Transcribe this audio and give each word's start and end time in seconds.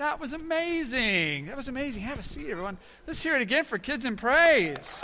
That 0.00 0.18
was 0.18 0.32
amazing. 0.32 1.44
That 1.44 1.58
was 1.58 1.68
amazing. 1.68 2.00
Have 2.04 2.18
a 2.18 2.22
seat, 2.22 2.48
everyone. 2.48 2.78
Let's 3.06 3.22
hear 3.22 3.36
it 3.36 3.42
again 3.42 3.64
for 3.64 3.76
Kids 3.76 4.06
in 4.06 4.16
Praise. 4.16 4.98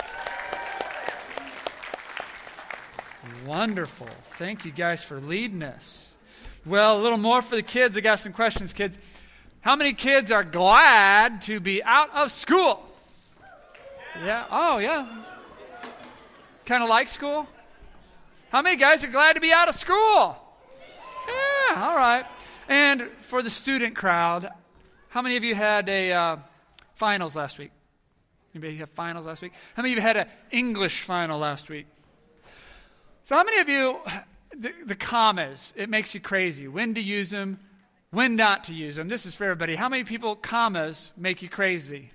Wonderful. 3.45 4.07
Thank 4.39 4.65
you 4.65 4.71
guys 4.71 5.03
for 5.03 5.19
leading 5.19 5.61
us. 5.61 6.13
Well, 6.65 6.99
a 6.99 7.01
little 7.03 7.19
more 7.19 7.43
for 7.43 7.55
the 7.55 7.61
kids. 7.61 7.95
I 7.95 7.99
got 7.99 8.17
some 8.17 8.33
questions, 8.33 8.73
kids. 8.73 8.97
How 9.61 9.75
many 9.75 9.93
kids 9.93 10.31
are 10.31 10.43
glad 10.43 11.43
to 11.43 11.59
be 11.59 11.83
out 11.83 12.09
of 12.15 12.31
school? 12.31 12.83
Yeah. 14.25 14.45
Oh, 14.49 14.79
yeah. 14.79 15.05
Kind 16.65 16.81
of 16.81 16.89
like 16.89 17.07
school? 17.07 17.45
How 18.49 18.63
many 18.63 18.77
guys 18.77 19.03
are 19.03 19.09
glad 19.09 19.33
to 19.33 19.41
be 19.41 19.53
out 19.53 19.69
of 19.69 19.75
school? 19.75 20.37
Yeah, 21.27 21.87
all 21.87 21.95
right. 21.95 22.25
And 22.67 23.11
for 23.19 23.43
the 23.43 23.51
student 23.51 23.95
crowd, 23.95 24.49
how 25.09 25.21
many 25.21 25.37
of 25.37 25.43
you 25.43 25.55
had 25.55 25.87
a 25.89 26.11
uh, 26.11 26.37
finals 26.95 27.35
last 27.35 27.57
week? 27.57 27.71
Anybody 28.53 28.77
have 28.77 28.89
finals 28.89 29.25
last 29.25 29.41
week? 29.41 29.53
How 29.75 29.83
many 29.83 29.93
of 29.93 29.97
you 29.97 30.01
had 30.01 30.17
an 30.17 30.27
English 30.51 31.01
final 31.01 31.39
last 31.39 31.69
week? 31.69 31.87
So, 33.23 33.35
how 33.35 33.43
many 33.43 33.59
of 33.59 33.69
you, 33.69 33.99
the, 34.57 34.73
the, 34.85 34.95
commas, 34.95 35.73
it 35.75 35.89
makes 35.89 36.13
you 36.13 36.19
crazy. 36.19 36.67
When 36.67 36.95
to 36.95 37.01
use 37.01 37.29
them, 37.29 37.59
when 38.11 38.35
not 38.35 38.65
to 38.65 38.73
use 38.73 38.95
them. 38.95 39.09
This 39.09 39.25
is 39.25 39.33
for 39.33 39.43
everybody. 39.43 39.75
How 39.75 39.89
many 39.89 40.03
people, 40.03 40.35
commas, 40.35 41.11
make 41.17 41.41
you 41.41 41.49
crazy? 41.49 42.11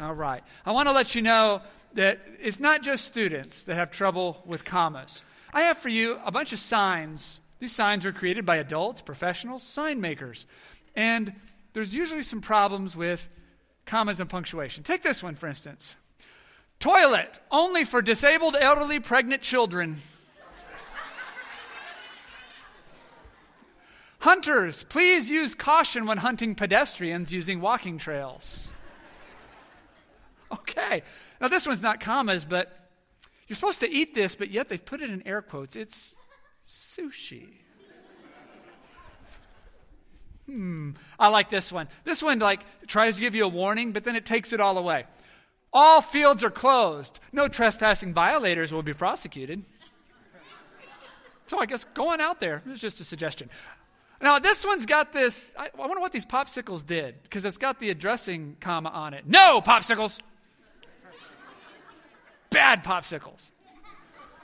All 0.00 0.14
right. 0.14 0.42
I 0.66 0.72
want 0.72 0.88
to 0.88 0.92
let 0.92 1.14
you 1.14 1.22
know 1.22 1.62
that 1.94 2.20
it's 2.40 2.60
not 2.60 2.82
just 2.82 3.04
students 3.04 3.64
that 3.64 3.74
have 3.74 3.90
trouble 3.90 4.42
with 4.44 4.64
commas. 4.64 5.22
I 5.52 5.62
have 5.62 5.78
for 5.78 5.88
you 5.88 6.20
a 6.24 6.30
bunch 6.30 6.52
of 6.52 6.58
signs. 6.58 7.40
These 7.58 7.74
signs 7.74 8.04
were 8.04 8.12
created 8.12 8.44
by 8.44 8.56
adults, 8.56 9.00
professionals, 9.00 9.62
sign 9.62 10.00
makers. 10.00 10.46
And 10.94 11.32
there's 11.72 11.94
usually 11.94 12.22
some 12.22 12.40
problems 12.40 12.96
with 12.96 13.28
commas 13.86 14.20
and 14.20 14.28
punctuation. 14.28 14.82
Take 14.82 15.02
this 15.02 15.22
one, 15.22 15.34
for 15.34 15.48
instance. 15.48 15.96
Toilet, 16.78 17.40
only 17.50 17.84
for 17.84 18.02
disabled, 18.02 18.56
elderly, 18.58 19.00
pregnant 19.00 19.42
children. 19.42 19.96
Hunters, 24.20 24.84
please 24.84 25.30
use 25.30 25.54
caution 25.54 26.06
when 26.06 26.18
hunting 26.18 26.54
pedestrians 26.54 27.32
using 27.32 27.60
walking 27.60 27.98
trails. 27.98 28.68
Okay. 30.52 31.02
Now, 31.40 31.48
this 31.48 31.66
one's 31.66 31.82
not 31.82 32.00
commas, 32.00 32.44
but 32.44 32.90
you're 33.46 33.56
supposed 33.56 33.80
to 33.80 33.90
eat 33.90 34.14
this, 34.14 34.34
but 34.34 34.50
yet 34.50 34.68
they've 34.68 34.84
put 34.84 35.00
it 35.00 35.10
in 35.10 35.26
air 35.26 35.40
quotes. 35.40 35.76
It's 35.76 36.14
sushi. 36.66 37.48
Hmm. 40.48 40.92
I 41.18 41.28
like 41.28 41.50
this 41.50 41.70
one. 41.70 41.88
This 42.04 42.22
one, 42.22 42.38
like, 42.38 42.64
tries 42.86 43.16
to 43.16 43.20
give 43.20 43.34
you 43.34 43.44
a 43.44 43.48
warning, 43.48 43.92
but 43.92 44.04
then 44.04 44.16
it 44.16 44.24
takes 44.24 44.54
it 44.54 44.60
all 44.60 44.78
away. 44.78 45.04
All 45.74 46.00
fields 46.00 46.42
are 46.42 46.50
closed. 46.50 47.20
No 47.32 47.48
trespassing 47.48 48.14
violators 48.14 48.72
will 48.72 48.82
be 48.82 48.94
prosecuted. 48.94 49.62
So 51.44 51.58
I 51.58 51.66
guess 51.66 51.84
going 51.92 52.22
out 52.22 52.40
there 52.40 52.62
is 52.66 52.80
just 52.80 52.98
a 53.00 53.04
suggestion. 53.04 53.50
Now, 54.22 54.38
this 54.38 54.64
one's 54.64 54.86
got 54.86 55.12
this. 55.12 55.54
I, 55.58 55.66
I 55.66 55.86
wonder 55.86 56.00
what 56.00 56.12
these 56.12 56.26
popsicles 56.26 56.84
did, 56.84 57.22
because 57.22 57.44
it's 57.44 57.58
got 57.58 57.78
the 57.78 57.90
addressing 57.90 58.56
comma 58.58 58.88
on 58.88 59.12
it. 59.12 59.26
No 59.26 59.60
popsicles! 59.60 60.18
Bad 62.50 62.82
popsicles. 62.82 63.50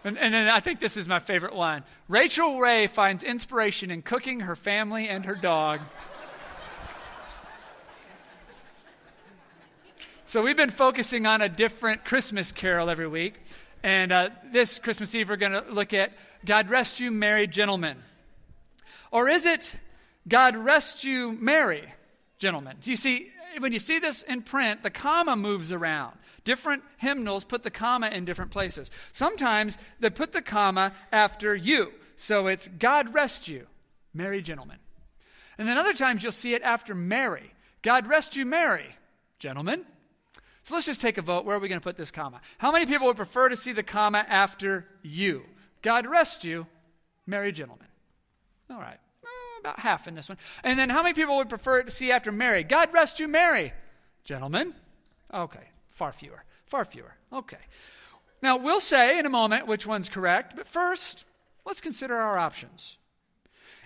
And, 0.05 0.19
and, 0.19 0.35
then 0.35 0.49
I 0.49 0.61
think 0.61 0.81
this 0.81 0.99
is 0.99 1.09
my 1.09 1.19
favorite 1.19 1.55
line 1.55 1.83
Rachael 2.09 2.61
Ray 2.61 2.87
finds 2.87 3.25
inspiration 3.25 3.91
in 3.91 4.03
cooking 4.03 4.41
her 4.41 4.55
family 4.55 5.09
and 5.09 5.25
her 5.25 5.35
dog. 5.35 5.81
So 10.35 10.43
we've 10.43 10.57
been 10.57 10.71
focusing 10.71 11.27
on 11.27 11.43
a 11.43 11.49
different 11.49 12.05
Christmas 12.05 12.51
carol 12.51 12.91
every 12.91 13.07
week. 13.07 13.35
And 13.85 14.11
uh, 14.11 14.31
this 14.51 14.81
Christmas 14.81 15.15
Eve, 15.15 15.29
we're 15.29 15.37
going 15.37 15.53
to 15.53 15.65
look 15.71 15.95
at 15.95 16.13
God 16.45 16.71
Rest 16.71 16.99
You 16.99 17.13
Merry 17.13 17.47
Gentlemen. 17.47 17.99
Or 19.13 19.29
is 19.29 19.47
it 19.47 19.73
God 20.27 20.57
Rest 20.57 21.05
You 21.05 21.31
Merry 21.31 21.85
Gentlemen? 22.41 22.79
Do 22.83 22.91
you 22.91 22.97
see, 22.97 23.31
when 23.59 23.73
you 23.73 23.79
see 23.79 23.99
this 23.99 24.23
in 24.23 24.43
print, 24.43 24.83
the 24.83 24.91
comma 24.91 25.37
moves 25.37 25.73
around. 25.73 26.17
Different 26.45 26.83
hymnals 26.99 27.45
put 27.45 27.63
the 27.63 27.71
comma 27.71 28.09
in 28.09 28.25
different 28.25 28.51
places. 28.51 28.91
Sometimes 29.13 29.79
they 30.01 30.11
put 30.11 30.33
the 30.33 30.43
comma 30.43 30.93
after 31.13 31.55
you. 31.55 31.93
So 32.17 32.47
it's 32.47 32.69
God 32.69 33.15
Rest 33.15 33.49
You, 33.49 33.67
Merry 34.13 34.43
Gentlemen. 34.43 34.79
And 35.59 35.69
then 35.69 35.79
other 35.79 35.95
times 35.95 36.23
you'll 36.23 36.33
see 36.33 36.55
it 36.55 36.63
after 36.63 36.95
Mary. 36.95 37.53
God 37.83 38.07
Rest 38.07 38.37
You 38.37 38.47
Mary, 38.47 38.97
Gentlemen. 39.39 39.85
So 40.65 40.75
let's 40.75 40.87
just 40.87 41.03
take 41.03 41.19
a 41.19 41.23
vote. 41.23 41.45
Where 41.45 41.57
are 41.57 41.61
we 41.61 41.69
going 41.69 41.81
to 41.81 41.85
put 41.85 41.97
this 41.97 42.11
comma? 42.11 42.41
How 42.57 42.73
many 42.73 42.87
people 42.87 43.07
would 43.07 43.17
prefer 43.17 43.51
to 43.51 43.57
see 43.57 43.73
the 43.73 43.83
comma 43.83 44.25
after 44.27 44.87
you? 45.03 45.43
God 45.83 46.07
rest 46.07 46.45
you, 46.45 46.67
merry 47.27 47.53
gentlemen. 47.53 47.87
All 48.71 48.79
right. 48.79 48.99
About 49.65 49.81
half 49.81 50.07
in 50.07 50.15
this 50.15 50.29
one. 50.29 50.37
And 50.63 50.79
then 50.79 50.91
how 50.91 51.03
many 51.03 51.15
people 51.15 51.39
would 51.39 51.49
prefer 51.49 51.83
to 51.83 51.91
see 51.91 52.13
after 52.13 52.31
Mary? 52.31 52.63
God 52.63 52.93
rest 52.93 53.19
you, 53.19 53.27
Mary. 53.27 53.73
Gentlemen. 54.23 54.75
Okay. 55.33 55.71
Far 55.91 56.13
fewer. 56.13 56.45
Far 56.67 56.85
fewer. 56.85 57.15
Okay. 57.33 57.59
Now, 58.43 58.59
we'll 58.59 58.81
say 58.81 59.19
in 59.19 59.25
a 59.25 59.31
moment 59.31 59.67
which 59.67 59.87
one's 59.87 60.11
correct, 60.11 60.55
but 60.55 60.67
first, 60.67 61.25
let's 61.65 61.81
consider 61.81 62.15
our 62.15 62.37
options. 62.37 62.99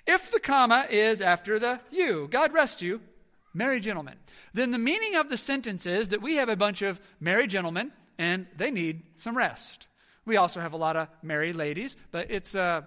If 0.05 0.33
the 0.33 0.41
comma 0.41 0.87
is 0.91 1.21
after 1.21 1.61
the 1.61 1.81
you, 1.93 2.27
God 2.29 2.53
rest 2.53 2.83
you, 2.83 3.01
Mary 3.55 3.79
gentlemen, 3.79 4.17
then 4.53 4.73
the 4.73 4.79
meaning 4.79 5.15
of 5.15 5.29
the 5.29 5.37
sentence 5.37 5.87
is 5.87 6.09
that 6.09 6.23
we 6.23 6.37
have 6.37 6.49
a 6.49 6.57
bunch 6.57 6.83
of 6.83 7.01
married 7.21 7.51
gentlemen 7.51 7.93
and 8.19 8.47
they 8.57 8.73
need 8.73 9.03
some 9.17 9.37
rest. 9.37 9.87
We 10.25 10.37
also 10.37 10.61
have 10.61 10.73
a 10.73 10.77
lot 10.77 10.97
of 10.97 11.09
married 11.23 11.57
ladies, 11.57 11.97
but 12.11 12.31
it's 12.31 12.55
uh, 12.55 12.83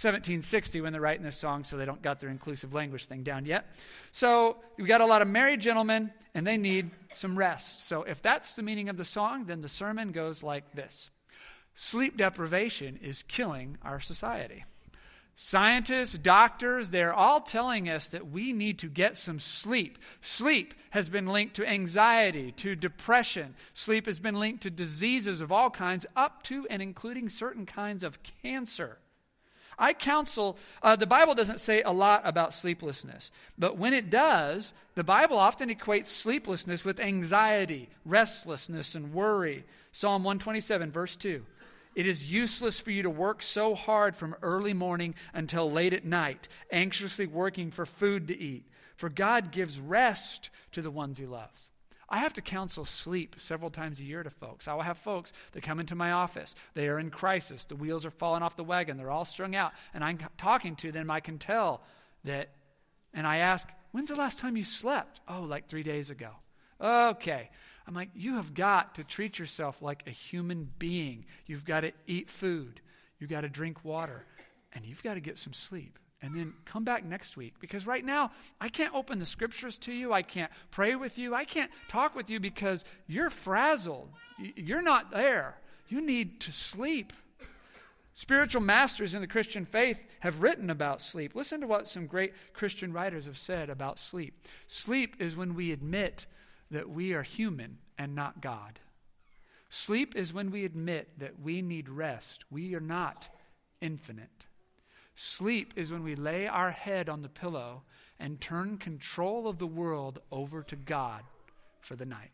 1760 0.00 0.80
when 0.80 0.92
they're 0.92 1.00
writing 1.02 1.24
this 1.24 1.36
song, 1.36 1.64
so 1.64 1.76
they 1.76 1.84
don't 1.84 2.00
got 2.00 2.20
their 2.20 2.30
inclusive 2.30 2.72
language 2.72 3.04
thing 3.04 3.22
down 3.22 3.44
yet. 3.44 3.66
So 4.12 4.56
we 4.78 4.84
got 4.86 5.00
a 5.00 5.06
lot 5.06 5.20
of 5.20 5.28
married 5.28 5.60
gentlemen 5.60 6.10
and 6.34 6.46
they 6.46 6.56
need 6.56 6.90
some 7.12 7.36
rest. 7.36 7.86
So 7.86 8.02
if 8.04 8.22
that's 8.22 8.52
the 8.52 8.62
meaning 8.62 8.88
of 8.88 8.96
the 8.96 9.04
song, 9.04 9.44
then 9.44 9.60
the 9.60 9.68
sermon 9.68 10.12
goes 10.12 10.42
like 10.42 10.72
this 10.72 11.10
Sleep 11.74 12.16
deprivation 12.16 12.98
is 13.02 13.22
killing 13.22 13.78
our 13.82 14.00
society. 14.00 14.64
Scientists, 15.42 16.12
doctors, 16.18 16.90
they're 16.90 17.14
all 17.14 17.40
telling 17.40 17.88
us 17.88 18.08
that 18.08 18.30
we 18.30 18.52
need 18.52 18.78
to 18.78 18.88
get 18.88 19.16
some 19.16 19.40
sleep. 19.40 19.98
Sleep 20.20 20.74
has 20.90 21.08
been 21.08 21.26
linked 21.26 21.56
to 21.56 21.66
anxiety, 21.66 22.52
to 22.52 22.76
depression. 22.76 23.54
Sleep 23.72 24.04
has 24.04 24.18
been 24.18 24.34
linked 24.34 24.62
to 24.64 24.70
diseases 24.70 25.40
of 25.40 25.50
all 25.50 25.70
kinds, 25.70 26.04
up 26.14 26.42
to 26.42 26.66
and 26.68 26.82
including 26.82 27.30
certain 27.30 27.64
kinds 27.64 28.04
of 28.04 28.18
cancer. 28.42 28.98
I 29.78 29.92
counsel, 29.92 30.58
uh, 30.82 30.96
the 30.96 31.06
Bible 31.06 31.34
doesn't 31.34 31.60
say 31.60 31.82
a 31.82 31.92
lot 31.92 32.22
about 32.24 32.54
sleeplessness, 32.54 33.30
but 33.58 33.76
when 33.76 33.94
it 33.94 34.10
does, 34.10 34.72
the 34.94 35.04
Bible 35.04 35.38
often 35.38 35.68
equates 35.68 36.08
sleeplessness 36.08 36.84
with 36.84 37.00
anxiety, 37.00 37.88
restlessness, 38.04 38.94
and 38.94 39.12
worry. 39.12 39.64
Psalm 39.92 40.24
127, 40.24 40.90
verse 40.90 41.16
2. 41.16 41.44
It 41.94 42.06
is 42.06 42.32
useless 42.32 42.78
for 42.78 42.90
you 42.90 43.02
to 43.02 43.10
work 43.10 43.42
so 43.42 43.74
hard 43.74 44.14
from 44.14 44.36
early 44.42 44.74
morning 44.74 45.14
until 45.34 45.70
late 45.70 45.92
at 45.92 46.04
night, 46.04 46.48
anxiously 46.70 47.26
working 47.26 47.70
for 47.70 47.84
food 47.84 48.28
to 48.28 48.38
eat. 48.38 48.64
For 48.96 49.08
God 49.08 49.50
gives 49.50 49.80
rest 49.80 50.50
to 50.72 50.82
the 50.82 50.90
ones 50.90 51.18
he 51.18 51.26
loves. 51.26 51.69
I 52.10 52.18
have 52.18 52.32
to 52.34 52.42
counsel 52.42 52.84
sleep 52.84 53.36
several 53.38 53.70
times 53.70 54.00
a 54.00 54.04
year 54.04 54.22
to 54.22 54.30
folks. 54.30 54.66
I 54.66 54.74
will 54.74 54.82
have 54.82 54.98
folks 54.98 55.32
that 55.52 55.62
come 55.62 55.78
into 55.78 55.94
my 55.94 56.12
office. 56.12 56.54
They 56.74 56.88
are 56.88 56.98
in 56.98 57.10
crisis. 57.10 57.64
The 57.64 57.76
wheels 57.76 58.04
are 58.04 58.10
falling 58.10 58.42
off 58.42 58.56
the 58.56 58.64
wagon. 58.64 58.96
They're 58.96 59.10
all 59.10 59.24
strung 59.24 59.54
out. 59.54 59.72
And 59.94 60.02
I'm 60.02 60.18
talking 60.36 60.74
to 60.76 60.90
them. 60.90 61.10
I 61.10 61.20
can 61.20 61.38
tell 61.38 61.82
that. 62.24 62.50
And 63.14 63.26
I 63.26 63.38
ask, 63.38 63.68
When's 63.92 64.08
the 64.08 64.16
last 64.16 64.38
time 64.38 64.56
you 64.56 64.64
slept? 64.64 65.20
Oh, 65.26 65.42
like 65.42 65.68
three 65.68 65.82
days 65.82 66.10
ago. 66.10 66.30
Okay. 66.80 67.50
I'm 67.86 67.94
like, 67.94 68.10
you 68.14 68.36
have 68.36 68.54
got 68.54 68.94
to 68.96 69.04
treat 69.04 69.38
yourself 69.38 69.82
like 69.82 70.04
a 70.06 70.10
human 70.10 70.70
being. 70.78 71.24
You've 71.46 71.64
got 71.64 71.80
to 71.80 71.92
eat 72.06 72.30
food, 72.30 72.80
you've 73.18 73.30
got 73.30 73.40
to 73.40 73.48
drink 73.48 73.84
water, 73.84 74.26
and 74.72 74.84
you've 74.84 75.02
got 75.02 75.14
to 75.14 75.20
get 75.20 75.38
some 75.38 75.52
sleep. 75.52 75.98
And 76.22 76.34
then 76.34 76.52
come 76.66 76.84
back 76.84 77.04
next 77.04 77.36
week 77.36 77.54
because 77.60 77.86
right 77.86 78.04
now 78.04 78.30
I 78.60 78.68
can't 78.68 78.94
open 78.94 79.18
the 79.18 79.26
scriptures 79.26 79.78
to 79.78 79.92
you. 79.92 80.12
I 80.12 80.22
can't 80.22 80.52
pray 80.70 80.94
with 80.94 81.16
you. 81.16 81.34
I 81.34 81.44
can't 81.44 81.70
talk 81.88 82.14
with 82.14 82.28
you 82.28 82.38
because 82.40 82.84
you're 83.06 83.30
frazzled. 83.30 84.10
You're 84.54 84.82
not 84.82 85.10
there. 85.10 85.56
You 85.88 86.00
need 86.00 86.40
to 86.40 86.52
sleep. 86.52 87.14
Spiritual 88.12 88.60
masters 88.60 89.14
in 89.14 89.22
the 89.22 89.26
Christian 89.26 89.64
faith 89.64 90.04
have 90.20 90.42
written 90.42 90.68
about 90.68 91.00
sleep. 91.00 91.34
Listen 91.34 91.62
to 91.62 91.66
what 91.66 91.88
some 91.88 92.06
great 92.06 92.34
Christian 92.52 92.92
writers 92.92 93.24
have 93.24 93.38
said 93.38 93.70
about 93.70 93.98
sleep. 93.98 94.46
Sleep 94.66 95.16
is 95.18 95.36
when 95.36 95.54
we 95.54 95.72
admit 95.72 96.26
that 96.70 96.90
we 96.90 97.14
are 97.14 97.22
human 97.22 97.78
and 97.96 98.14
not 98.14 98.42
God. 98.42 98.78
Sleep 99.70 100.14
is 100.16 100.34
when 100.34 100.50
we 100.50 100.64
admit 100.64 101.18
that 101.18 101.40
we 101.40 101.62
need 101.62 101.88
rest. 101.88 102.44
We 102.50 102.74
are 102.74 102.80
not 102.80 103.28
infinite. 103.80 104.46
Sleep 105.22 105.74
is 105.76 105.92
when 105.92 106.02
we 106.02 106.14
lay 106.14 106.46
our 106.46 106.70
head 106.70 107.10
on 107.10 107.20
the 107.20 107.28
pillow 107.28 107.82
and 108.18 108.40
turn 108.40 108.78
control 108.78 109.46
of 109.46 109.58
the 109.58 109.66
world 109.66 110.18
over 110.32 110.62
to 110.62 110.76
God 110.76 111.24
for 111.82 111.94
the 111.94 112.06
night. 112.06 112.30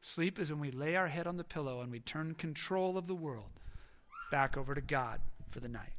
Sleep 0.00 0.38
is 0.38 0.48
when 0.48 0.60
we 0.60 0.70
lay 0.70 0.94
our 0.94 1.08
head 1.08 1.26
on 1.26 1.38
the 1.38 1.42
pillow 1.42 1.80
and 1.80 1.90
we 1.90 1.98
turn 1.98 2.34
control 2.34 2.96
of 2.96 3.08
the 3.08 3.16
world 3.16 3.50
back 4.30 4.56
over 4.56 4.76
to 4.76 4.80
God 4.80 5.18
for 5.50 5.58
the 5.58 5.66
night. 5.66 5.94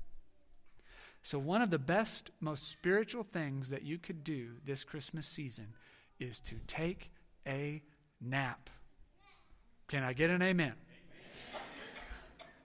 So, 1.21 1.37
one 1.37 1.61
of 1.61 1.69
the 1.69 1.77
best, 1.77 2.31
most 2.39 2.69
spiritual 2.71 3.23
things 3.23 3.67
that 3.67 3.83
you 3.83 3.97
could 3.97 4.23
do 4.23 4.51
this 4.65 4.85
Christmas 4.85 5.27
season 5.27 5.73
is 6.17 6.39
to 6.39 6.55
take 6.67 7.11
a 7.45 7.81
nap. 8.21 8.69
Can 9.89 10.01
I 10.01 10.13
get 10.13 10.29
an 10.29 10.41
amen? 10.41 10.75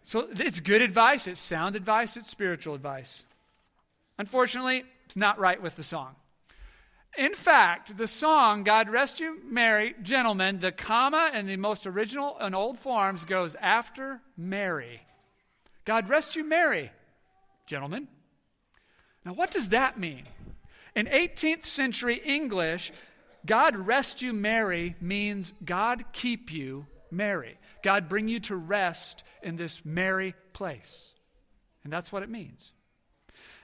So, 0.04 0.28
it's 0.30 0.60
good 0.60 0.82
advice, 0.82 1.26
it's 1.26 1.40
sound 1.40 1.76
advice, 1.76 2.16
it's 2.16 2.30
spiritual 2.30 2.74
advice. 2.74 3.24
Unfortunately, 4.18 4.84
it's 5.06 5.16
not 5.16 5.38
right 5.38 5.60
with 5.60 5.76
the 5.76 5.84
song. 5.84 6.16
In 7.16 7.34
fact, 7.34 7.96
the 7.98 8.08
song, 8.08 8.64
God 8.64 8.88
Rest 8.88 9.20
You 9.20 9.38
Merry 9.44 9.94
Gentlemen, 10.02 10.60
the 10.60 10.72
comma 10.72 11.30
in 11.34 11.46
the 11.46 11.56
most 11.56 11.86
original 11.86 12.38
and 12.38 12.54
old 12.54 12.78
forms 12.78 13.24
goes 13.24 13.54
after 13.56 14.20
Mary. 14.36 15.02
God 15.84 16.08
rest 16.08 16.36
you 16.36 16.44
merry, 16.44 16.90
gentlemen. 17.66 18.08
Now, 19.24 19.34
what 19.34 19.50
does 19.50 19.70
that 19.70 19.98
mean? 19.98 20.22
In 20.94 21.06
18th 21.06 21.66
century 21.66 22.20
English, 22.24 22.92
God 23.44 23.76
rest 23.76 24.22
you 24.22 24.32
merry 24.32 24.94
means 25.00 25.52
God 25.64 26.04
keep 26.12 26.52
you 26.52 26.86
merry. 27.10 27.58
God 27.82 28.08
bring 28.08 28.28
you 28.28 28.40
to 28.40 28.56
rest 28.56 29.24
in 29.42 29.56
this 29.56 29.84
merry 29.84 30.34
place. 30.52 31.12
And 31.84 31.92
that's 31.92 32.12
what 32.12 32.22
it 32.22 32.30
means. 32.30 32.72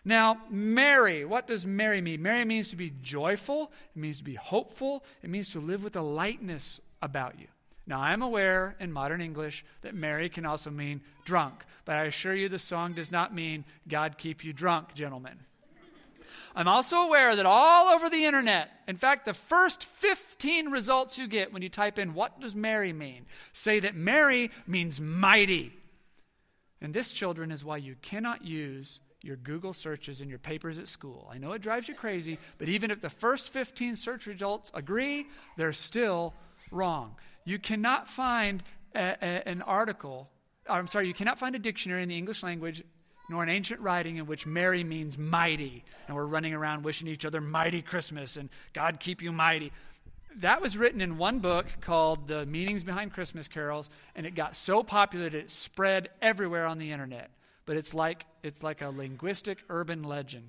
Now, 0.04 0.38
merry, 0.48 1.24
what 1.24 1.46
does 1.46 1.66
merry 1.66 2.00
mean? 2.00 2.22
Merry 2.22 2.44
means 2.44 2.68
to 2.70 2.76
be 2.76 2.92
joyful, 3.02 3.72
it 3.94 3.98
means 3.98 4.18
to 4.18 4.24
be 4.24 4.34
hopeful, 4.34 5.04
it 5.22 5.30
means 5.30 5.52
to 5.52 5.60
live 5.60 5.84
with 5.84 5.96
a 5.96 6.02
lightness 6.02 6.80
about 7.02 7.38
you. 7.38 7.46
Now, 7.86 8.00
I 8.00 8.12
am 8.12 8.22
aware 8.22 8.76
in 8.80 8.92
modern 8.92 9.20
English 9.20 9.64
that 9.82 9.94
merry 9.94 10.28
can 10.28 10.44
also 10.44 10.70
mean 10.70 11.00
drunk, 11.24 11.64
but 11.84 11.96
I 11.96 12.04
assure 12.04 12.34
you 12.34 12.48
the 12.48 12.58
song 12.58 12.92
does 12.92 13.10
not 13.10 13.34
mean 13.34 13.64
God 13.88 14.18
keep 14.18 14.44
you 14.44 14.52
drunk, 14.52 14.94
gentlemen. 14.94 15.38
I'm 16.54 16.68
also 16.68 16.98
aware 16.98 17.36
that 17.36 17.46
all 17.46 17.88
over 17.88 18.08
the 18.08 18.24
internet, 18.24 18.70
in 18.86 18.96
fact, 18.96 19.24
the 19.24 19.34
first 19.34 19.84
15 19.84 20.70
results 20.70 21.18
you 21.18 21.26
get 21.26 21.52
when 21.52 21.62
you 21.62 21.68
type 21.68 21.98
in 21.98 22.14
what 22.14 22.40
does 22.40 22.54
Mary 22.54 22.92
mean, 22.92 23.26
say 23.52 23.80
that 23.80 23.94
Mary 23.94 24.50
means 24.66 25.00
mighty. 25.00 25.72
And 26.80 26.94
this, 26.94 27.12
children, 27.12 27.50
is 27.50 27.64
why 27.64 27.78
you 27.78 27.96
cannot 28.02 28.44
use 28.44 29.00
your 29.22 29.36
Google 29.36 29.72
searches 29.72 30.20
and 30.20 30.30
your 30.30 30.38
papers 30.38 30.78
at 30.78 30.88
school. 30.88 31.28
I 31.30 31.38
know 31.38 31.52
it 31.52 31.62
drives 31.62 31.88
you 31.88 31.94
crazy, 31.94 32.38
but 32.58 32.68
even 32.68 32.90
if 32.90 33.00
the 33.00 33.10
first 33.10 33.50
15 33.50 33.96
search 33.96 34.26
results 34.26 34.70
agree, 34.74 35.26
they're 35.56 35.72
still 35.72 36.34
wrong. 36.70 37.16
You 37.44 37.58
cannot 37.58 38.08
find 38.08 38.62
a, 38.94 39.16
a, 39.20 39.48
an 39.48 39.62
article, 39.62 40.28
I'm 40.68 40.86
sorry, 40.86 41.08
you 41.08 41.14
cannot 41.14 41.38
find 41.38 41.56
a 41.56 41.58
dictionary 41.58 42.02
in 42.02 42.08
the 42.08 42.16
English 42.16 42.42
language 42.42 42.84
nor 43.28 43.42
an 43.42 43.48
ancient 43.48 43.80
writing 43.80 44.16
in 44.16 44.26
which 44.26 44.46
Mary 44.46 44.84
means 44.84 45.18
mighty, 45.18 45.84
and 46.06 46.16
we're 46.16 46.24
running 46.24 46.54
around 46.54 46.84
wishing 46.84 47.08
each 47.08 47.24
other 47.24 47.40
mighty 47.40 47.82
Christmas 47.82 48.36
and 48.36 48.48
God 48.72 49.00
keep 49.00 49.22
you 49.22 49.32
mighty. 49.32 49.72
That 50.36 50.62
was 50.62 50.76
written 50.76 51.00
in 51.00 51.18
one 51.18 51.40
book 51.40 51.66
called 51.80 52.28
The 52.28 52.46
Meanings 52.46 52.84
Behind 52.84 53.12
Christmas 53.12 53.48
Carols, 53.48 53.90
and 54.14 54.24
it 54.24 54.34
got 54.34 54.56
so 54.56 54.82
popular 54.82 55.28
that 55.28 55.36
it 55.36 55.50
spread 55.50 56.08
everywhere 56.22 56.66
on 56.66 56.78
the 56.78 56.92
internet. 56.92 57.30
But 57.66 57.76
it's 57.76 57.92
like, 57.92 58.24
it's 58.42 58.62
like 58.62 58.80
a 58.80 58.88
linguistic 58.88 59.58
urban 59.68 60.02
legend. 60.02 60.48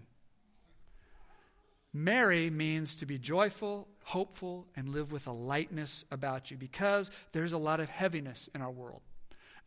Mary 1.92 2.50
means 2.50 2.96
to 2.96 3.06
be 3.06 3.18
joyful, 3.18 3.88
hopeful, 4.04 4.68
and 4.76 4.90
live 4.90 5.12
with 5.12 5.28
a 5.28 5.32
lightness 5.32 6.06
about 6.12 6.52
you 6.52 6.58
because 6.58 7.10
there's 7.32 7.54
a 7.54 7.58
lot 7.58 7.80
of 7.80 7.90
heaviness 7.90 8.48
in 8.54 8.62
our 8.62 8.72
world. 8.72 9.02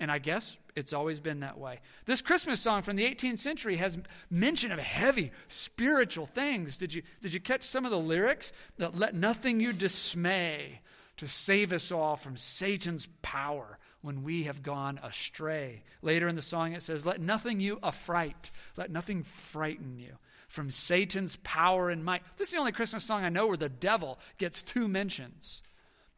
And 0.02 0.10
I 0.10 0.18
guess 0.18 0.58
it's 0.74 0.92
always 0.92 1.20
been 1.20 1.40
that 1.40 1.58
way. 1.58 1.78
This 2.06 2.22
Christmas 2.22 2.60
song 2.60 2.82
from 2.82 2.96
the 2.96 3.04
18th 3.04 3.38
century 3.38 3.76
has 3.76 3.96
mention 4.30 4.72
of 4.72 4.80
heavy 4.80 5.30
spiritual 5.46 6.26
things. 6.26 6.76
Did 6.76 6.92
you, 6.92 7.02
did 7.20 7.32
you 7.32 7.38
catch 7.38 7.62
some 7.62 7.84
of 7.84 7.92
the 7.92 8.00
lyrics? 8.00 8.50
That 8.78 8.98
let 8.98 9.14
nothing 9.14 9.60
you 9.60 9.72
dismay 9.72 10.80
to 11.18 11.28
save 11.28 11.72
us 11.72 11.92
all 11.92 12.16
from 12.16 12.36
Satan's 12.36 13.08
power 13.22 13.78
when 14.00 14.24
we 14.24 14.42
have 14.42 14.64
gone 14.64 14.98
astray. 15.04 15.84
Later 16.02 16.26
in 16.26 16.34
the 16.34 16.42
song 16.42 16.72
it 16.72 16.82
says, 16.82 17.06
Let 17.06 17.20
nothing 17.20 17.60
you 17.60 17.78
affright, 17.80 18.50
let 18.76 18.90
nothing 18.90 19.22
frighten 19.22 20.00
you 20.00 20.16
from 20.48 20.72
Satan's 20.72 21.36
power 21.44 21.90
and 21.90 22.04
might. 22.04 22.24
This 22.38 22.48
is 22.48 22.54
the 22.54 22.58
only 22.58 22.72
Christmas 22.72 23.04
song 23.04 23.22
I 23.22 23.28
know 23.28 23.46
where 23.46 23.56
the 23.56 23.68
devil 23.68 24.18
gets 24.36 24.64
two 24.64 24.88
mentions. 24.88 25.62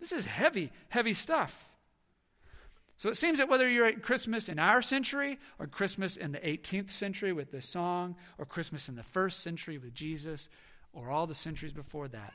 This 0.00 0.10
is 0.10 0.24
heavy, 0.24 0.72
heavy 0.88 1.12
stuff. 1.12 1.68
So 2.96 3.08
it 3.08 3.16
seems 3.16 3.38
that 3.38 3.48
whether 3.48 3.68
you're 3.68 3.86
at 3.86 4.02
Christmas 4.02 4.48
in 4.48 4.58
our 4.58 4.80
century, 4.80 5.38
or 5.58 5.66
Christmas 5.66 6.16
in 6.16 6.32
the 6.32 6.38
18th 6.38 6.90
century 6.90 7.32
with 7.32 7.50
this 7.50 7.68
song, 7.68 8.16
or 8.38 8.44
Christmas 8.44 8.88
in 8.88 8.94
the 8.94 9.02
first 9.02 9.40
century 9.40 9.78
with 9.78 9.94
Jesus, 9.94 10.48
or 10.92 11.10
all 11.10 11.26
the 11.26 11.34
centuries 11.34 11.72
before 11.72 12.08
that, 12.08 12.32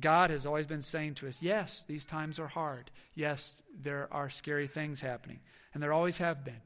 God 0.00 0.30
has 0.30 0.46
always 0.46 0.66
been 0.66 0.82
saying 0.82 1.14
to 1.14 1.28
us, 1.28 1.40
yes, 1.40 1.84
these 1.86 2.04
times 2.04 2.40
are 2.40 2.48
hard. 2.48 2.90
Yes, 3.14 3.62
there 3.80 4.08
are 4.10 4.28
scary 4.28 4.66
things 4.66 5.00
happening. 5.00 5.38
And 5.72 5.82
there 5.82 5.92
always 5.92 6.18
have 6.18 6.44
been. 6.44 6.60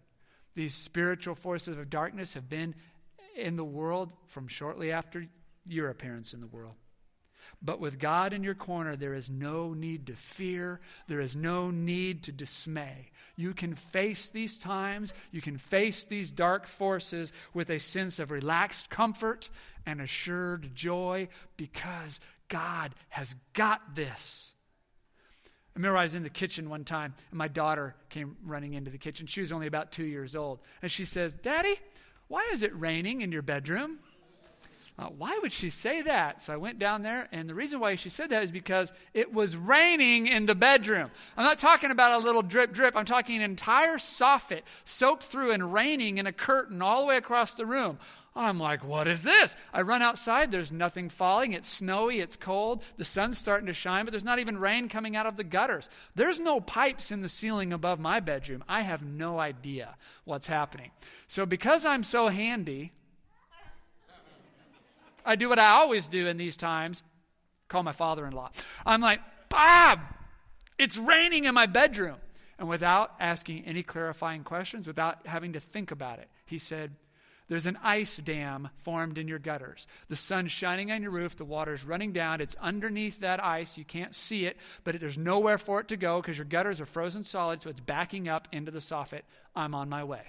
These 0.55 0.75
spiritual 0.75 1.35
forces 1.35 1.77
of 1.77 1.91
darkness 1.91 2.35
have 2.35 2.49
been 2.49 2.75
in 3.37 3.57
the 3.57 3.65
world 3.65 4.11
from 4.27 4.49
shortly 4.49 4.91
after 4.91 5.27
your 5.67 5.91
appearance 5.91 6.33
in 6.33 6.41
the 6.41 6.47
world. 6.47 6.75
But 7.61 7.81
with 7.81 7.99
God 7.99 8.33
in 8.33 8.45
your 8.45 8.55
corner, 8.55 8.97
there 8.97 9.15
is 9.15 9.29
no 9.29 9.75
need 9.75 10.07
to 10.07 10.15
fear. 10.15 10.81
There 11.07 11.21
is 11.21 11.35
no 11.35 11.71
need 11.71 12.23
to 12.25 12.33
dismay. 12.33 13.11
You 13.37 13.55
can 13.55 13.75
face 13.75 14.31
these 14.31 14.57
times, 14.57 15.15
you 15.31 15.41
can 15.41 15.59
face 15.59 16.05
these 16.05 16.31
dark 16.31 16.67
forces 16.67 17.33
with 17.55 17.71
a 17.71 17.79
sense 17.79 18.19
of 18.19 18.31
relaxed 18.31 18.91
comfort 18.91 19.49
and 19.87 20.01
assured 20.01 20.75
joy 20.75 21.29
because 21.57 22.21
God 22.49 22.95
has 23.11 23.35
got 23.53 23.95
this. 23.95 24.55
I 25.75 25.79
remember 25.79 25.99
I 25.99 26.03
was 26.03 26.17
in 26.17 26.25
the 26.25 26.31
kitchen 26.31 26.69
one 26.69 26.85
time, 26.85 27.15
and 27.31 27.39
my 27.39 27.47
daughter 27.47 27.95
came 28.09 28.37
running 28.45 28.75
into 28.75 28.91
the 28.91 28.99
kitchen. 28.99 29.29
She 29.29 29.41
was 29.41 29.53
only 29.53 29.69
about 29.69 29.93
two 29.93 30.05
years 30.05 30.35
old. 30.35 30.59
And 30.83 30.91
she 30.91 31.05
says, 31.05 31.37
Daddy, 31.37 31.77
why 32.27 32.49
is 32.53 32.65
it 32.65 32.77
raining 32.77 33.21
in 33.21 33.31
your 33.31 33.43
bedroom? 33.43 34.01
Uh, 34.99 35.07
why 35.17 35.39
would 35.41 35.53
she 35.53 35.71
say 35.71 36.03
that? 36.03 36.43
So 36.43 36.53
I 36.53 36.57
went 36.57 36.81
down 36.81 37.03
there, 37.03 37.29
and 37.31 37.49
the 37.49 37.55
reason 37.55 37.79
why 37.79 37.95
she 37.95 38.11
said 38.11 38.31
that 38.31 38.43
is 38.43 38.51
because 38.51 38.93
it 39.15 39.33
was 39.33 39.57
raining 39.57 40.27
in 40.27 40.47
the 40.47 40.57
bedroom. 40.57 41.13
I'm 41.37 41.45
not 41.45 41.61
talking 41.61 41.93
about 41.93 42.21
a 42.21 42.25
little 42.25 42.43
drip 42.43 42.73
drip. 42.73 42.97
I'm 42.97 43.05
talking 43.05 43.37
an 43.37 43.43
entire 43.43 43.99
soffit 43.99 44.63
soaked 44.85 45.23
through 45.23 45.53
and 45.53 45.73
raining 45.73 46.19
in 46.19 46.27
a 46.27 46.33
curtain 46.33 46.83
all 46.83 47.03
the 47.03 47.07
way 47.07 47.17
across 47.17 47.55
the 47.55 47.65
room. 47.65 47.99
I'm 48.35 48.59
like, 48.59 48.85
what 48.85 49.07
is 49.09 49.23
this? 49.23 49.57
I 49.73 49.83
run 49.83 50.03
outside, 50.03 50.51
there's 50.51 50.71
nothing 50.71 51.11
falling. 51.11 51.53
It's 51.53 51.69
snowy, 51.69 52.21
it's 52.21 52.37
cold, 52.37 52.85
the 52.97 53.05
sun's 53.05 53.39
starting 53.39 53.67
to 53.67 53.75
shine, 53.75 54.05
but 54.05 54.13
there's 54.13 54.25
not 54.25 54.39
even 54.39 54.59
rain 54.59 54.89
coming 54.89 55.17
out 55.17 55.27
of 55.27 55.37
the 55.37 55.45
gutters. 55.45 55.89
There's 56.15 56.39
no 56.39 56.61
pipes 56.61 57.11
in 57.11 57.21
the 57.21 57.29
ceiling 57.29 57.73
above 57.73 57.99
my 57.99 58.21
bedroom. 58.21 58.63
I 58.69 58.83
have 58.83 59.03
no 59.03 59.39
idea 59.41 59.97
what's 60.25 60.47
happening. 60.47 60.91
So, 61.27 61.47
because 61.47 61.85
I'm 61.85 62.05
so 62.05 62.29
handy, 62.29 62.93
I 65.29 65.37
do 65.37 65.51
what 65.51 65.59
I 65.59 65.73
always 65.73 66.09
do 66.09 66.27
in 66.27 66.39
these 66.39 66.57
times 66.57 67.03
call 67.69 67.83
my 67.83 67.93
father 67.93 68.27
in 68.27 68.33
law. 68.33 68.51
I'm 68.87 69.03
like, 69.03 69.21
Bob, 69.51 70.01
it's 70.79 70.97
raining 70.97 71.45
in 71.45 71.55
my 71.55 71.67
bedroom. 71.67 72.17
And 72.59 72.69
without 72.69 73.13
asking 73.21 73.67
any 73.67 73.83
clarifying 73.83 74.43
questions, 74.43 74.87
without 74.87 75.27
having 75.27 75.53
to 75.53 75.61
think 75.61 75.91
about 75.91 76.19
it, 76.19 76.29
he 76.47 76.59
said, 76.59 76.97
There's 77.47 77.67
an 77.67 77.79
ice 77.85 78.17
dam 78.17 78.71
formed 78.79 79.17
in 79.17 79.29
your 79.29 79.39
gutters. 79.39 79.87
The 80.09 80.17
sun's 80.17 80.51
shining 80.51 80.91
on 80.91 81.03
your 81.03 81.13
roof, 81.13 81.37
the 81.37 81.45
water's 81.45 81.85
running 81.85 82.13
down. 82.13 82.41
It's 82.41 82.57
underneath 82.57 83.21
that 83.21 83.45
ice. 83.45 83.79
You 83.79 83.85
can't 83.85 84.15
see 84.15 84.47
it, 84.47 84.57
but 84.83 84.99
there's 84.99 85.19
nowhere 85.19 85.59
for 85.59 85.81
it 85.81 85.89
to 85.89 85.97
go 85.97 86.21
because 86.21 86.39
your 86.39 86.47
gutters 86.47 86.81
are 86.81 86.87
frozen 86.87 87.23
solid, 87.23 87.63
so 87.63 87.71
it's 87.71 87.81
backing 87.81 88.29
up 88.29 88.49
into 88.51 88.73
the 88.73 88.81
soffit. 88.81 89.23
I'm 89.55 89.75
on 89.75 89.89
my 89.89 90.03
way. 90.03 90.23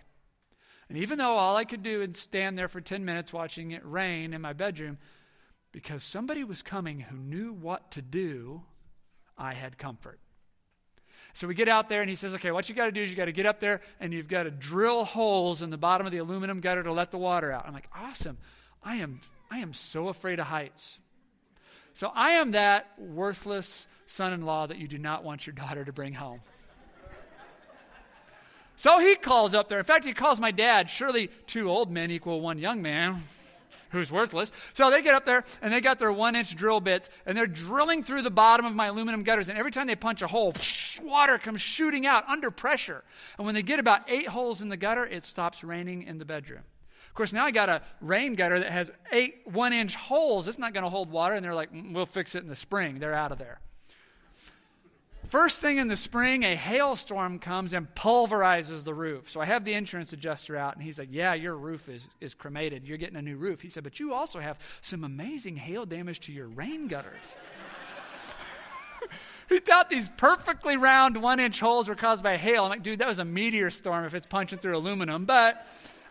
And 0.89 0.98
even 0.98 1.19
though 1.19 1.38
all 1.38 1.55
I 1.55 1.65
could 1.65 1.84
do 1.84 2.01
is 2.01 2.19
stand 2.19 2.58
there 2.58 2.67
for 2.67 2.81
10 2.81 3.05
minutes 3.05 3.31
watching 3.31 3.72
it 3.72 3.81
rain 3.86 4.34
in 4.34 4.41
my 4.41 4.53
bedroom, 4.53 4.98
because 5.72 6.03
somebody 6.03 6.43
was 6.43 6.63
coming 6.63 7.00
who 7.00 7.15
knew 7.15 7.53
what 7.53 7.91
to 7.91 8.01
do, 8.01 8.63
I 9.38 9.53
had 9.53 9.77
comfort. 9.77 10.19
So 11.34 11.48
we 11.48 11.53
get 11.53 11.67
out 11.67 11.89
there 11.89 12.01
and 12.01 12.10
he 12.10 12.15
says, 12.15 12.34
okay, 12.36 12.51
what 12.51 12.67
you 12.69 12.75
got 12.75 12.86
to 12.86 12.91
do 12.91 13.03
is 13.03 13.10
you 13.12 13.15
got 13.15 13.25
to 13.25 13.31
get 13.31 13.46
up 13.46 13.60
there 13.60 13.81
and 14.00 14.12
you've 14.12 14.27
got 14.27 14.43
to 14.43 14.51
drill 14.51 15.05
holes 15.05 15.62
in 15.62 15.69
the 15.69 15.77
bottom 15.77 16.08
of 16.08 16.12
the 16.12 16.17
aluminum 16.17 16.60
gutter 16.60 16.81
to 16.81 16.91
let 16.91 17.12
the 17.12 17.19
water 17.19 17.51
out. 17.51 17.67
I'm 17.67 17.74
like, 17.74 17.88
awesome. 17.96 18.38
I 18.84 18.96
am, 18.96 19.22
I 19.51 19.60
am 19.60 19.74
so 19.74 20.08
afraid 20.08 20.39
of 20.39 20.48
heights. 20.48 20.98
So 21.93 22.12
I 22.15 22.31
am 22.31 22.51
that 22.51 22.88
worthless 22.98 23.86
son 24.05 24.34
in 24.34 24.41
law 24.41 24.65
that 24.65 24.77
you 24.77 24.88
do 24.88 24.98
not 24.98 25.24
want 25.24 25.46
your 25.46 25.53
daughter 25.53 25.86
to 25.86 25.93
bring 25.93 26.13
home. 26.13 26.41
So 28.79 29.00
he 29.00 29.15
calls 29.15 29.53
up 29.53 29.67
there. 29.67 29.77
In 29.77 29.83
fact, 29.83 30.05
he 30.05 30.13
calls 30.13 30.39
my 30.39 30.51
dad. 30.51 30.89
Surely 30.89 31.29
two 31.48 31.69
old 31.69 31.91
men 31.91 32.12
equal 32.12 32.39
one 32.39 32.57
young 32.57 32.81
man. 32.81 33.21
who's 33.89 34.09
worthless. 34.09 34.53
So 34.71 34.89
they 34.89 35.01
get 35.01 35.13
up 35.13 35.25
there 35.25 35.43
and 35.62 35.74
they 35.74 35.81
got 35.81 36.00
their 36.00 36.13
one 36.13 36.33
inch 36.33 36.55
drill 36.55 36.79
bits 36.79 37.09
and 37.25 37.38
they're 37.38 37.45
drilling 37.45 38.03
through 38.03 38.21
the 38.21 38.31
bottom 38.31 38.65
of 38.65 38.74
my 38.74 38.86
aluminum 38.86 39.24
gutters. 39.24 39.50
And 39.50 39.57
every 39.57 39.71
time 39.71 39.88
they 39.88 39.98
punch 39.98 40.21
a 40.21 40.27
hole, 40.27 40.53
water 41.01 41.38
comes 41.38 41.59
shooting 41.59 42.05
out 42.05 42.25
under 42.29 42.51
pressure. 42.51 43.03
And 43.38 43.45
when 43.45 43.53
they 43.53 43.63
get 43.63 43.79
about 43.79 44.09
eight 44.09 44.29
holes 44.29 44.62
in 44.62 44.69
the 44.69 44.77
gutter, 44.77 45.05
it 45.05 45.25
stops 45.25 45.62
raining 45.62 46.03
in 46.03 46.17
the 46.17 46.24
bedroom. 46.24 46.62
Of 47.09 47.15
course, 47.15 47.33
now 47.33 47.43
I 47.43 47.51
got 47.51 47.67
a 47.67 47.81
rain 48.00 48.36
gutter 48.36 48.59
that 48.59 48.71
has 48.71 48.93
eight 49.12 49.41
one 49.43 49.74
inch 49.74 49.95
holes. 49.95 50.48
It's 50.48 50.57
not 50.57 50.74
going 50.74 50.86
to 50.86 50.89
hold 50.89 51.12
water. 51.12 51.36
And 51.36 51.43
they're 51.43 51.53
like, 51.53 51.74
mm, 51.74 51.93
we'll 51.93 52.05
fix 52.05 52.33
it 52.33 52.43
in 52.43 52.48
the 52.48 52.55
spring. 52.55 53.00
They're 53.00 53.13
out 53.13 53.33
of 53.33 53.39
there. 53.39 53.59
First 55.29 55.59
thing 55.59 55.77
in 55.77 55.88
the 55.88 55.95
spring, 55.95 56.43
a 56.43 56.55
hailstorm 56.55 57.38
comes 57.38 57.74
and 57.74 57.88
pulverizes 57.93 58.83
the 58.83 58.95
roof. 58.95 59.29
So 59.29 59.39
I 59.39 59.45
have 59.45 59.63
the 59.63 59.74
insurance 59.74 60.12
adjuster 60.12 60.57
out, 60.57 60.74
and 60.74 60.83
he's 60.83 60.98
like, 60.98 61.09
Yeah, 61.12 61.36
your 61.36 61.55
roof 61.55 61.88
is, 61.88 62.07
is 62.19 62.33
cremated. 62.33 62.88
You're 62.88 62.98
getting 62.98 63.15
a 63.15 63.21
new 63.21 63.38
roof. 63.38 63.62
He 63.62 63.69
said, 63.69 63.83
But 63.83 64.00
you 64.00 64.12
also 64.12 64.39
have 64.39 64.57
some 64.81 65.03
amazing 65.03 65.55
hail 65.55 65.86
damage 65.86 66.21
to 66.21 66.31
your 66.31 66.48
rain 66.48 66.88
gutters. 66.88 67.36
he 69.50 69.59
thought 69.59 69.91
these 69.91 70.09
perfectly 70.17 70.77
round 70.77 71.21
one 71.21 71.39
inch 71.39 71.59
holes 71.59 71.88
were 71.88 71.95
caused 71.95 72.24
by 72.24 72.36
hail. 72.36 72.63
I'm 72.63 72.71
like, 72.71 72.81
Dude, 72.81 72.98
that 72.98 73.07
was 73.07 73.19
a 73.19 73.25
meteor 73.25 73.69
storm 73.69 74.05
if 74.05 74.15
it's 74.15 74.25
punching 74.25 74.57
through 74.57 74.75
aluminum. 74.75 75.25
But 75.25 75.63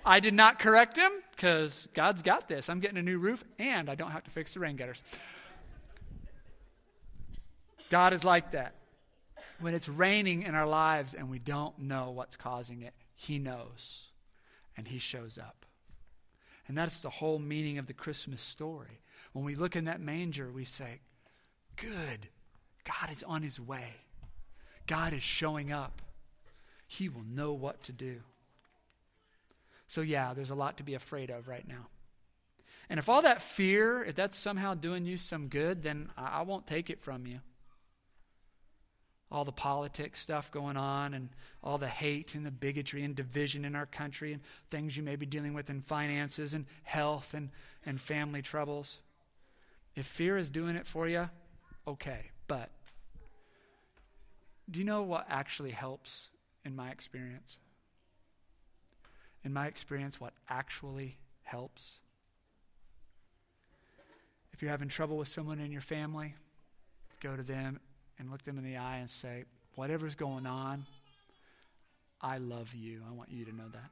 I 0.07 0.21
did 0.21 0.35
not 0.35 0.61
correct 0.61 0.97
him 0.97 1.11
because 1.33 1.89
God's 1.93 2.23
got 2.23 2.47
this. 2.47 2.69
I'm 2.69 2.79
getting 2.79 2.99
a 2.99 3.03
new 3.03 3.19
roof, 3.19 3.43
and 3.59 3.91
I 3.91 3.97
don't 3.97 4.13
have 4.13 4.23
to 4.25 4.31
fix 4.31 4.55
the 4.55 4.61
rain 4.61 4.77
gutters. 4.77 5.03
God 7.91 8.13
is 8.13 8.23
like 8.23 8.53
that 8.53 8.75
when 9.61 9.75
it's 9.75 9.89
raining 9.89 10.43
in 10.43 10.55
our 10.55 10.67
lives 10.67 11.15
and 11.15 11.29
we 11.29 11.39
don't 11.39 11.79
know 11.79 12.11
what's 12.11 12.37
causing 12.37 12.83
it, 12.83 12.95
He 13.15 13.39
knows 13.39 14.07
and 14.77 14.87
He 14.87 14.99
shows 14.99 15.39
up. 15.39 15.67
And 16.67 16.77
that's 16.77 17.01
the 17.01 17.11
whole 17.11 17.39
meaning 17.39 17.79
of 17.79 17.87
the 17.87 17.95
Christmas 17.95 18.43
story. 18.43 19.01
When 19.33 19.45
we 19.45 19.55
look 19.55 19.75
in 19.75 19.87
that 19.87 20.01
manger, 20.01 20.51
we 20.51 20.65
say, 20.65 21.01
Good, 21.77 22.29
God 22.85 23.11
is 23.11 23.23
on 23.23 23.43
His 23.43 23.61
way, 23.61 23.95
God 24.87 25.13
is 25.13 25.23
showing 25.23 25.73
up. 25.73 26.03
He 26.91 27.11
will 27.11 27.25
know 27.25 27.53
what 27.53 27.83
to 27.85 27.93
do. 27.93 28.21
So, 29.89 30.01
yeah, 30.01 30.33
there's 30.33 30.49
a 30.49 30.55
lot 30.55 30.79
to 30.79 30.83
be 30.83 30.95
afraid 30.95 31.29
of 31.29 31.49
right 31.49 31.67
now. 31.69 31.87
And 32.89 32.99
if 32.99 33.11
all 33.11 33.21
that 33.23 33.43
fear, 33.43 34.03
if 34.03 34.15
that's 34.15 34.39
somehow 34.39 34.73
doing 34.73 35.05
you 35.05 35.19
some 35.19 35.49
good, 35.49 35.83
then 35.83 36.11
I, 36.17 36.41
won't 36.43 36.67
take 36.67 36.89
it 36.89 37.03
from 37.03 37.27
you 37.27 37.41
all 39.31 39.45
the 39.45 39.53
politics 39.53 40.21
stuff 40.21 40.51
going 40.51 40.77
on 40.77 41.13
and 41.15 41.29
all 41.63 41.77
the 41.77 41.89
hate 41.89 42.35
and 42.35 42.47
the 42.47 42.51
bigotry 42.51 43.05
and 43.05 43.15
division 43.15 43.65
in 43.65 43.75
our 43.75 43.87
country 43.87 44.33
and 44.33 44.43
things 44.71 44.97
you 44.97 45.03
may 45.03 45.17
be 45.17 45.27
dealing 45.27 45.53
with 45.53 45.69
in 45.69 45.81
finances 45.83 46.55
and 46.55 46.65
health 46.85 47.35
and, 47.35 47.51
and 47.85 48.01
family 48.01 48.41
troubles. 48.41 49.01
If 49.95 50.07
fear 50.07 50.39
is 50.39 50.49
doing 50.49 50.77
it 50.77 50.87
for 50.87 51.09
you, 51.09 51.29
okay. 51.87 52.31
But 52.47 52.71
do 54.71 54.79
you 54.79 54.85
know 54.85 55.03
what 55.03 55.27
actually 55.29 55.73
helps 55.73 56.29
in 56.65 56.75
my 56.75 56.91
experience? 56.91 57.59
In 59.45 59.53
my 59.53 59.67
experience, 59.67 60.21
what 60.21 60.33
actually 60.49 61.19
helps? 61.43 61.99
If 64.53 64.63
you're 64.63 64.71
having 64.71 64.89
trouble 64.89 65.19
with 65.19 65.29
someone 65.29 65.61
in 65.61 65.71
your 65.71 65.81
family, 65.81 66.35
go 67.21 67.37
to 67.37 67.43
them 67.43 67.79
and 68.19 68.31
look 68.31 68.43
them 68.45 68.59
in 68.59 68.65
the 68.65 68.77
eye 68.77 68.99
and 68.99 69.11
say, 69.11 69.45
Whatever's 69.75 70.17
going 70.17 70.47
on, 70.47 70.85
I 72.21 72.39
love 72.39 72.75
you. 72.75 73.03
I 73.09 73.13
want 73.13 73.31
you 73.31 73.45
to 73.45 73.55
know 73.55 73.69
that. 73.73 73.91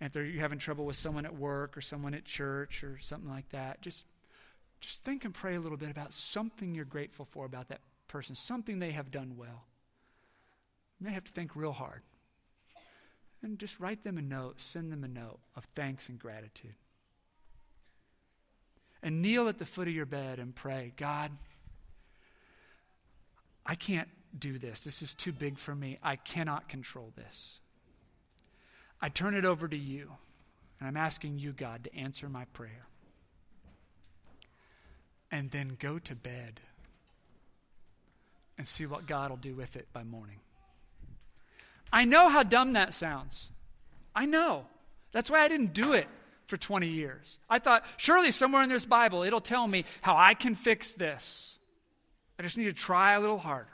And 0.00 0.08
if 0.08 0.16
you're 0.16 0.40
having 0.40 0.58
trouble 0.58 0.86
with 0.86 0.96
someone 0.96 1.26
at 1.26 1.36
work 1.36 1.76
or 1.76 1.80
someone 1.80 2.14
at 2.14 2.24
church 2.24 2.82
or 2.82 2.98
something 3.00 3.28
like 3.28 3.48
that, 3.50 3.82
just, 3.82 4.04
just 4.80 5.04
think 5.04 5.24
and 5.24 5.34
pray 5.34 5.56
a 5.56 5.60
little 5.60 5.76
bit 5.76 5.90
about 5.90 6.14
something 6.14 6.74
you're 6.74 6.84
grateful 6.84 7.26
for 7.26 7.44
about 7.44 7.68
that 7.68 7.80
person, 8.08 8.34
something 8.34 8.78
they 8.78 8.92
have 8.92 9.10
done 9.10 9.36
well. 9.36 9.66
You 10.98 11.06
may 11.06 11.12
have 11.12 11.24
to 11.24 11.32
think 11.32 11.54
real 11.54 11.72
hard. 11.72 12.02
And 13.42 13.58
just 13.58 13.78
write 13.78 14.04
them 14.04 14.18
a 14.18 14.22
note, 14.22 14.60
send 14.60 14.92
them 14.92 15.04
a 15.04 15.08
note 15.08 15.38
of 15.54 15.64
thanks 15.74 16.08
and 16.08 16.18
gratitude. 16.18 16.74
And 19.02 19.22
kneel 19.22 19.48
at 19.48 19.58
the 19.58 19.64
foot 19.64 19.88
of 19.88 19.94
your 19.94 20.06
bed 20.06 20.38
and 20.38 20.54
pray, 20.54 20.92
God, 20.96 21.30
I 23.70 23.76
can't 23.76 24.08
do 24.36 24.58
this. 24.58 24.80
This 24.80 25.00
is 25.00 25.14
too 25.14 25.30
big 25.30 25.56
for 25.56 25.76
me. 25.76 25.96
I 26.02 26.16
cannot 26.16 26.68
control 26.68 27.12
this. 27.14 27.60
I 29.00 29.10
turn 29.10 29.36
it 29.36 29.44
over 29.44 29.68
to 29.68 29.76
you, 29.76 30.10
and 30.80 30.88
I'm 30.88 30.96
asking 30.96 31.38
you, 31.38 31.52
God, 31.52 31.84
to 31.84 31.96
answer 31.96 32.28
my 32.28 32.46
prayer. 32.46 32.88
And 35.30 35.52
then 35.52 35.76
go 35.78 36.00
to 36.00 36.16
bed 36.16 36.58
and 38.58 38.66
see 38.66 38.86
what 38.86 39.06
God 39.06 39.30
will 39.30 39.36
do 39.36 39.54
with 39.54 39.76
it 39.76 39.86
by 39.92 40.02
morning. 40.02 40.40
I 41.92 42.06
know 42.06 42.28
how 42.28 42.42
dumb 42.42 42.72
that 42.72 42.92
sounds. 42.92 43.50
I 44.16 44.26
know. 44.26 44.64
That's 45.12 45.30
why 45.30 45.42
I 45.42 45.48
didn't 45.48 45.74
do 45.74 45.92
it 45.92 46.08
for 46.48 46.56
20 46.56 46.88
years. 46.88 47.38
I 47.48 47.60
thought, 47.60 47.84
surely 47.98 48.32
somewhere 48.32 48.64
in 48.64 48.68
this 48.68 48.84
Bible 48.84 49.22
it'll 49.22 49.40
tell 49.40 49.68
me 49.68 49.84
how 50.02 50.16
I 50.16 50.34
can 50.34 50.56
fix 50.56 50.92
this. 50.94 51.54
I 52.40 52.42
just 52.42 52.56
need 52.56 52.64
to 52.64 52.72
try 52.72 53.12
a 53.12 53.20
little 53.20 53.36
harder. 53.36 53.68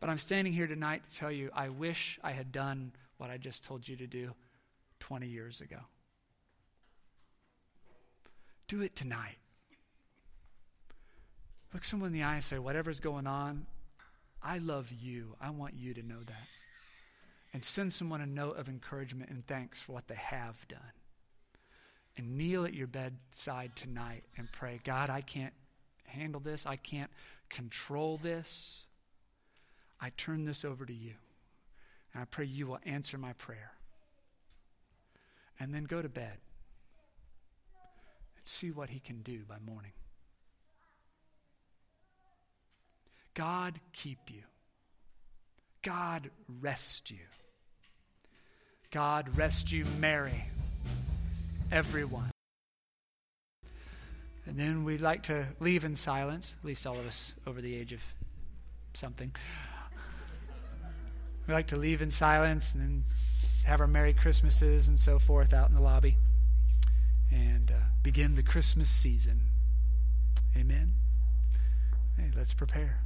But 0.00 0.10
I'm 0.10 0.18
standing 0.18 0.52
here 0.52 0.66
tonight 0.66 1.02
to 1.08 1.16
tell 1.16 1.30
you 1.30 1.48
I 1.54 1.68
wish 1.68 2.18
I 2.24 2.32
had 2.32 2.50
done 2.50 2.90
what 3.18 3.30
I 3.30 3.36
just 3.36 3.64
told 3.64 3.86
you 3.86 3.94
to 3.98 4.06
do 4.08 4.32
20 4.98 5.28
years 5.28 5.60
ago. 5.60 5.76
Do 8.66 8.82
it 8.82 8.96
tonight. 8.96 9.36
Look 11.72 11.84
someone 11.84 12.08
in 12.08 12.14
the 12.14 12.24
eye 12.24 12.34
and 12.34 12.42
say, 12.42 12.58
Whatever's 12.58 12.98
going 12.98 13.28
on, 13.28 13.66
I 14.42 14.58
love 14.58 14.90
you. 14.90 15.36
I 15.40 15.50
want 15.50 15.74
you 15.74 15.94
to 15.94 16.02
know 16.02 16.20
that. 16.26 16.48
And 17.54 17.62
send 17.62 17.92
someone 17.92 18.22
a 18.22 18.26
note 18.26 18.58
of 18.58 18.68
encouragement 18.68 19.30
and 19.30 19.46
thanks 19.46 19.80
for 19.80 19.92
what 19.92 20.08
they 20.08 20.16
have 20.16 20.66
done. 20.66 20.80
And 22.16 22.36
kneel 22.36 22.64
at 22.64 22.74
your 22.74 22.88
bedside 22.88 23.76
tonight 23.76 24.24
and 24.36 24.50
pray, 24.50 24.80
God, 24.82 25.10
I 25.10 25.20
can't 25.20 25.54
handle 26.12 26.40
this. 26.40 26.66
I 26.66 26.76
can't 26.76 27.10
control 27.48 28.18
this. 28.22 28.84
I 30.00 30.10
turn 30.16 30.44
this 30.44 30.64
over 30.64 30.84
to 30.84 30.92
you. 30.92 31.14
And 32.12 32.22
I 32.22 32.24
pray 32.26 32.44
you 32.44 32.66
will 32.66 32.80
answer 32.84 33.18
my 33.18 33.32
prayer. 33.34 33.72
And 35.60 35.74
then 35.74 35.84
go 35.84 36.02
to 36.02 36.08
bed 36.08 36.38
and 38.36 38.44
see 38.44 38.70
what 38.70 38.90
he 38.90 38.98
can 38.98 39.22
do 39.22 39.40
by 39.48 39.56
morning. 39.64 39.92
God 43.34 43.80
keep 43.92 44.30
you. 44.30 44.42
God 45.82 46.30
rest 46.60 47.10
you. 47.10 47.18
God 48.90 49.38
rest 49.38 49.72
you, 49.72 49.86
Mary, 50.00 50.44
everyone. 51.70 52.31
And 54.46 54.58
then 54.58 54.84
we'd 54.84 55.00
like 55.00 55.22
to 55.24 55.46
leave 55.60 55.84
in 55.84 55.96
silence, 55.96 56.54
at 56.58 56.64
least 56.64 56.86
all 56.86 56.98
of 56.98 57.06
us 57.06 57.32
over 57.46 57.60
the 57.60 57.74
age 57.74 57.92
of 57.92 58.00
something. 58.94 59.32
We 61.46 61.54
like 61.54 61.66
to 61.68 61.76
leave 61.76 62.02
in 62.02 62.12
silence 62.12 62.72
and 62.72 62.80
then 62.80 63.02
have 63.64 63.80
our 63.80 63.88
Merry 63.88 64.14
Christmases 64.14 64.86
and 64.86 64.96
so 64.96 65.18
forth 65.18 65.52
out 65.52 65.68
in 65.68 65.74
the 65.74 65.80
lobby 65.80 66.16
and 67.32 67.70
uh, 67.70 67.74
begin 68.02 68.36
the 68.36 68.44
Christmas 68.44 68.88
season. 68.88 69.40
Amen. 70.56 70.94
Hey, 72.16 72.30
let's 72.36 72.54
prepare. 72.54 73.00